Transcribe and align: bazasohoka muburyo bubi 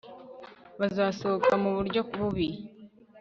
bazasohoka 0.79 1.53
muburyo 1.63 2.01
bubi 2.19 2.47